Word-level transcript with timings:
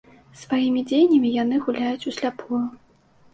Сваімі 0.43 0.81
дзеяннямі 0.91 1.33
яны 1.43 1.59
гуляюць 1.67 2.07
усляпую. 2.13 2.63